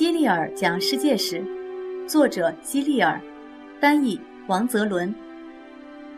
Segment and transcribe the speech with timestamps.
[0.00, 1.44] 希利尔讲世界史，
[2.06, 3.20] 作者希利尔，
[3.78, 5.14] 翻译王泽伦，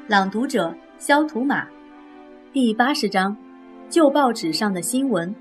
[0.06, 1.66] 朗读者肖图马。
[2.52, 3.36] 第八十章：
[3.90, 5.34] 旧报纸上的新闻。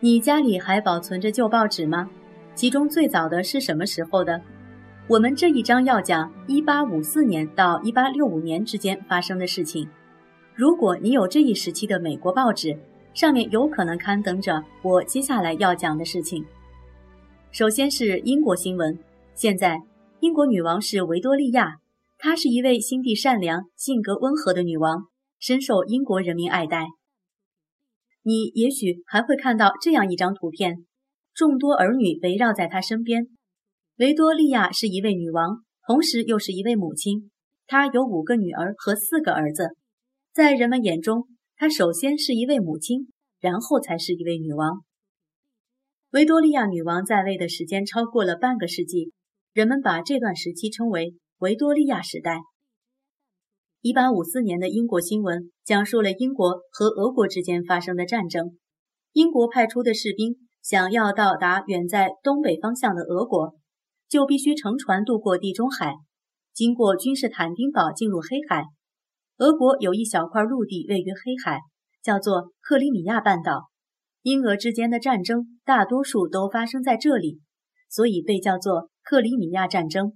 [0.00, 2.10] 你家里还保存着旧报纸吗？
[2.56, 4.42] 其中最早的是什么时候的？
[5.06, 9.88] 我们这一章要讲一八五四年到一八六五年之间发生的事情。
[10.56, 12.76] 如果你有这一时期的美国报纸，
[13.12, 16.44] 上面有可能刊登着我接下来要讲的事情。
[17.54, 18.98] 首先是英国新闻。
[19.36, 19.78] 现在，
[20.18, 21.76] 英国女王是维多利亚，
[22.18, 25.04] 她是一位心地善良、性格温和的女王，
[25.38, 26.88] 深受英国人民爱戴。
[28.24, 30.84] 你也许还会看到这样一张图片：
[31.32, 33.28] 众多儿女围绕在她身边。
[33.98, 37.30] 维多利亚是一位女王，同时又是一位母亲。
[37.68, 39.76] 她有五个女儿和四个儿子。
[40.32, 44.80] 在人们眼中，她首先是一位母亲，然后才是一位女王。
[46.14, 49.10] 维多利亚女王在位的时间超过了半个世纪，
[49.52, 52.38] 人们把这段时期称为维多利亚时代。
[53.80, 58.56] 一八五四年的英国新闻讲述了英国和俄国之间发生的战争。
[59.12, 63.56] 英国派出的士兵想要到达远在东北方向的俄国，
[64.08, 65.96] 就必须乘船渡过地中海，
[66.52, 68.66] 经过君士坦丁堡进入黑海。
[69.38, 71.58] 俄国有一小块陆地位于黑海，
[72.04, 73.64] 叫做克里米亚半岛。
[74.24, 77.42] 英俄之间的战争大多数都发生在这里，
[77.90, 80.14] 所以被叫做克里米亚战争。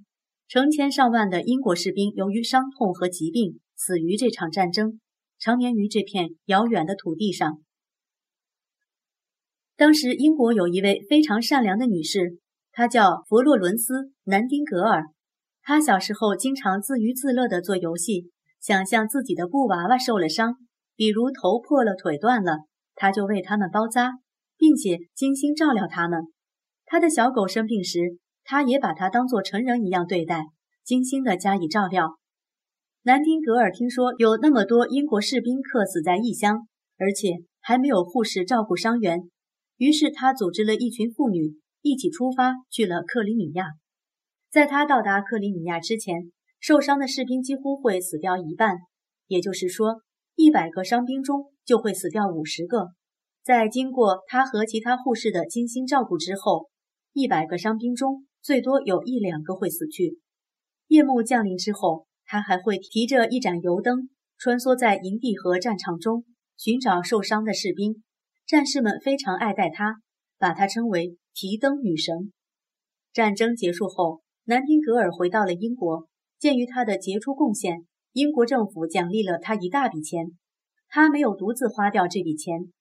[0.48, 4.98] 成千上万的英国士兵由于伤痛和疾病死于这场战争，
[5.38, 7.60] 长眠于这片遥远的土地上。
[9.76, 12.38] 当时，英国有一位非常善良的女士，
[12.72, 13.92] 她叫佛洛伦斯·
[14.24, 15.04] 南丁格尔。
[15.60, 20.54] 她小时候经常自娱自乐地做游戏，想象自己的布娃娃受了伤，
[20.96, 22.60] 比如头破了、腿断了。
[23.00, 24.10] 他就为他们包扎，
[24.56, 26.24] 并且精心照料他们。
[26.84, 30.46] 他的小狗生病时，他也把它当作成人一样对待，
[30.84, 32.18] 精心的加以照料。
[33.02, 36.66] 南丁格尔听说有那么多英国士兵客死在异乡，
[36.98, 39.20] 而且还没有护士照顾伤员，
[39.76, 43.66] 于是他组织了一群妇女一起出发去了克里米亚。
[44.50, 48.78] 在他到达克里米亚之前，受伤的士兵几乎会死掉一半，
[49.26, 50.02] 也就是说，
[50.38, 51.52] 一百个伤兵中。
[51.68, 52.92] 就会死掉五十个。
[53.44, 56.70] 在经过他和其他护士的精心照顾之后，
[57.12, 60.18] 一百个伤兵中最多有一两个会死去。
[60.86, 66.24] 夜幕降临之后，他还会提着一盏油灯，穿梭在营地和战场中，
[66.56, 68.02] 寻找受伤的士兵。
[68.46, 69.96] 战士们非常爱戴他，
[70.38, 72.32] 把他称为“提灯女神”。
[73.12, 76.08] 战争结束后，南丁格尔回到了英国。
[76.38, 77.86] 鉴于他的杰出贡献，
[78.18, 80.32] 英国政府奖励了他一大笔钱。
[80.88, 82.72] 他没有独自花掉这笔钱，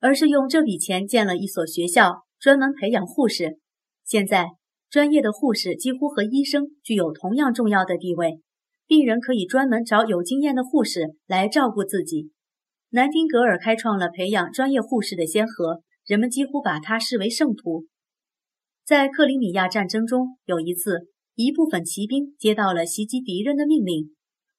[0.00, 3.60] 而是用这笔钱建了一所学校，专门培养护士。
[4.04, 4.48] 现在，
[4.90, 8.40] 专业的护士几乎和医生具有同样重要的地位。
[8.88, 12.32] 病人可以专门找有经验的护士来照顾自己。
[12.90, 17.86] 南丁格尔开创了培养专业护士的先河，人们几乎把他视为圣徒。
[18.84, 21.06] 在克里米亚战争中，有一次，
[21.36, 24.10] 一部分骑兵接到了袭击敌人的命令，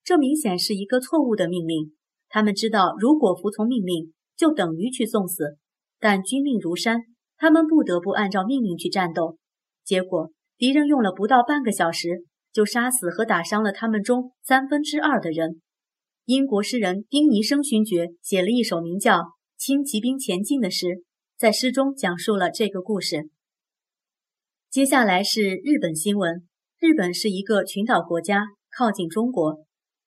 [0.03, 1.93] 这明显是一个错误的命令。
[2.29, 5.57] 他们知道，如果服从命令，就等于去送死。
[5.99, 7.01] 但军令如山，
[7.37, 9.37] 他们不得不按照命令去战斗。
[9.85, 15.61] 结果，敌人用了不到半个小时，就杀死和打伤了他们中三分之二的人。
[16.25, 19.17] 英国诗人丁尼生勋爵写了一首名叫
[19.57, 21.03] 《轻骑兵前进》的诗，
[21.37, 23.29] 在诗中讲述了这个故事。
[24.69, 26.47] 接下来是日本新闻。
[26.79, 28.43] 日本是一个群岛国家，
[28.75, 29.63] 靠近中国。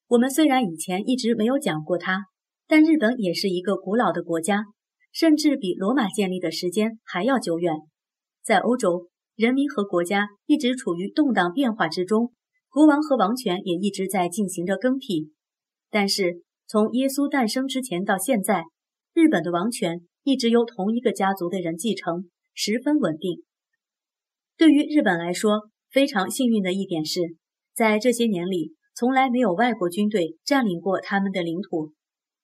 [0.08, 2.26] 我们虽然以前一直没有讲过它，
[2.69, 4.67] 但日本也是一个古老的国家，
[5.12, 7.75] 甚至比罗马建立的时间还要久远。
[8.41, 12.32] 在欧洲，人民和国家一直处于动荡变化之中，
[12.69, 15.32] 国王和王权也一直在进行着更替。
[15.91, 18.67] 但是，从耶稣诞生之前到现在，
[19.12, 23.43] 日本的王权一直由同一个家族的人继承，十分稳定。
[24.56, 27.20] 对于日本来说，非常幸运的一点是，
[27.75, 28.76] 在这些年里。
[28.98, 31.93] 从来没有外国军队占领过他们的领土，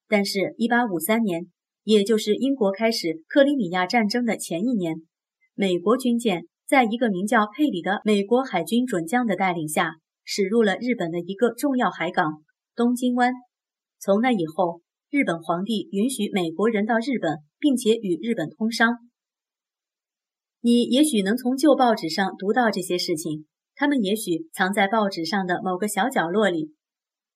[0.06, 1.46] 但是1853年，
[1.82, 4.96] 也就是英国开始克里米亚战争的前一年，
[5.54, 9.94] 美国军舰在一个名叫佩里的美国海军准将的带领下，
[10.25, 12.44] 驶入了日本的一个重要海港——
[12.76, 13.32] 东京湾。
[13.98, 18.98] 从那以后，日本皇帝允许美国人到日本，并且与日本通商。
[20.60, 23.46] 你也许能从旧报纸上读到这些事情。
[23.82, 26.73] 他们也许藏在报纸上的某个小角落里。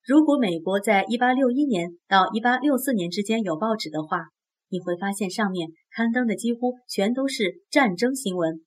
[0.05, 4.29] 如果美国在1861年到1864年之间有报纸的话，
[4.69, 8.61] 你会发现上面刊登的几乎全都是战争新闻。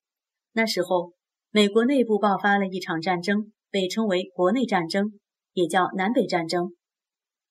[0.51, 1.13] 那时候，
[1.51, 5.13] 美国内部爆发了一场战争，被称为国内战争，
[5.53, 6.73] 也叫南北战争。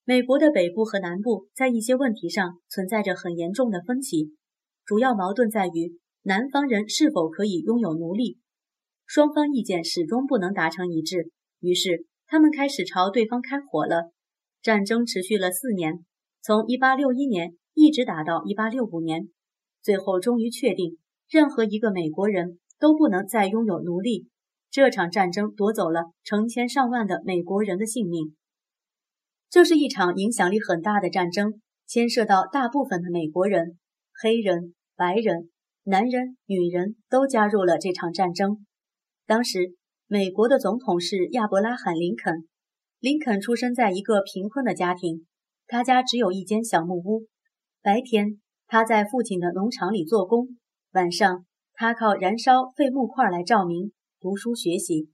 [0.05, 4.35] 美国的北部和南部在一些问题上存在着很严重的分歧，
[4.85, 8.37] 主要矛盾在于南方人是否可以拥有奴隶，
[9.09, 14.13] 双方意见始终不能达成一致，于是他们开始朝对方开火了。
[14.61, 16.05] 战争持续了四年，
[16.43, 19.31] 从1861年一直打到1865年，
[19.83, 24.29] 最后终于确定，任何一个美国人都不能再拥有奴隶。
[24.71, 28.37] 这场战争夺走了成千上万的美国人的性命。
[29.49, 33.79] 这是一场影响力很大的战争，牵涉到大部分的美国人，
[34.13, 35.49] 黑人、白人、
[35.85, 38.67] 男人、女人都加入了这场战争。
[39.29, 39.75] 当时，
[40.07, 42.49] 美国的总统是亚伯拉罕·林肯。
[42.99, 45.27] 林肯出生在一个贫困的家庭，
[45.67, 47.27] 他家只有一间小木屋。
[47.83, 50.47] 白天，他在父亲的农场里做工；
[50.93, 51.45] 晚上，
[51.75, 55.11] 他靠燃烧废木块来照明、读书学习。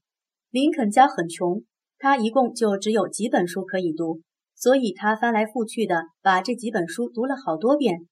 [0.48, 1.64] 林肯家很穷，
[1.98, 4.20] 他一共就只有几本书可以读，
[4.54, 8.06] 所以他翻来覆去的把这几本书读了好多遍。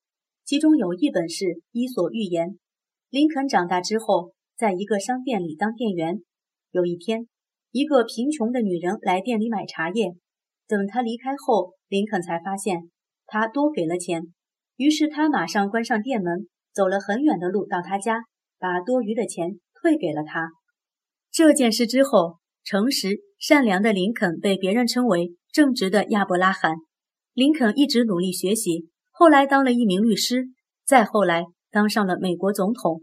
[0.44, 2.48] 其中有一本是《伊索寓言》。
[3.08, 4.32] 林肯长大之后，
[4.62, 6.20] 在一个商店里当店员。
[6.70, 7.26] 有一天，
[7.72, 10.12] 一个贫穷的女人来店里买茶叶，
[10.68, 12.88] 等她离开后，林肯才发现
[13.26, 14.22] 她多给了钱，
[14.76, 18.22] 于是他马上关上店门，走了很远的路到她家，
[18.60, 20.52] 把多余的钱退给了她。
[21.32, 26.76] 这件事之后，诚实善良的林肯被别人称为正直的亚伯拉罕。
[27.34, 30.50] 林肯一直努力学习，后来当了一名律师，
[30.86, 33.02] 再后来当上了美国总统。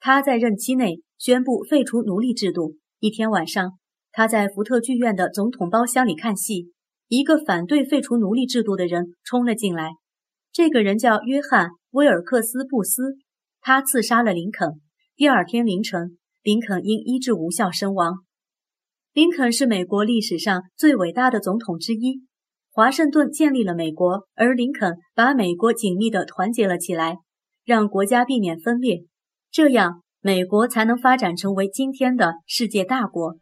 [0.00, 2.76] 他在任期内宣布废除奴隶制度。
[3.00, 3.72] 一天晚上。
[4.10, 6.72] 他在福特剧院的总统包厢里看戏，
[7.06, 9.90] 一个反对废除奴隶制度的人冲了进来。
[10.50, 13.18] 这个人叫约翰·威尔克斯·布斯，
[13.60, 14.80] 他刺杀了林肯。
[15.14, 18.24] 第二天凌晨，林肯因医治无效身亡。
[19.12, 22.22] 林肯是美国历史上最伟大的总统之一。
[22.70, 27.18] 华盛顿建立了美国，而林肯把美国紧密地团结了起来，
[27.64, 29.04] 让国家避免分裂，
[29.50, 33.36] 这样美国才能发展成为今天的世界大国。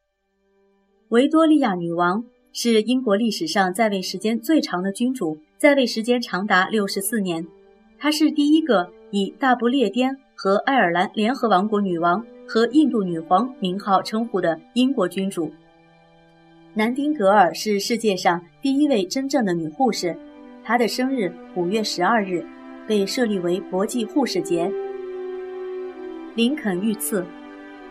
[1.08, 7.46] 维多利亚女王是英国历史上在位时间最长的君主，在位时间长达六十四年。
[7.98, 15.50] 她是第一个以大不列颠和爱尔兰联合王国女王和印度女皇名号称呼的英国君主。
[16.74, 20.16] 南丁格尔是世界上第一位真正的女护士，
[20.62, 22.46] 她的生日五月十二日
[22.86, 24.70] 被设立为国际护士节。
[26.36, 27.24] 林肯遇刺，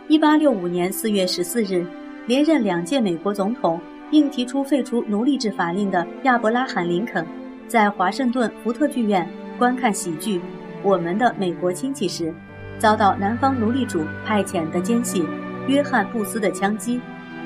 [0.07, 1.83] 一八六五年四月十四日。
[2.27, 3.79] 连任两届美国总统，
[4.11, 7.25] 并提出废除奴隶制法令的亚伯拉罕·林肯，
[7.67, 9.27] 在华盛顿福特剧院
[9.57, 10.37] 观看喜剧
[10.83, 12.31] 《我们的美国亲戚》时，
[12.77, 15.23] 遭到南方奴隶主派遣的奸细
[15.67, 16.99] 约翰·布斯的枪击。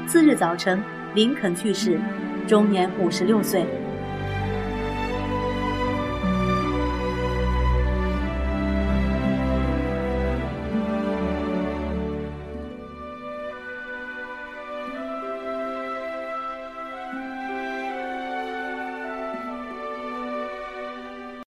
[0.06, 0.82] 次日早晨，
[1.14, 1.98] 林肯去世，
[2.46, 3.66] 终年五十六岁。